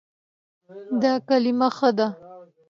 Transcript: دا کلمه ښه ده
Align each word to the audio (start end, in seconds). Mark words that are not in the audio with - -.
دا 1.01 1.13
کلمه 1.27 1.67
ښه 1.77 1.89
ده 1.97 2.07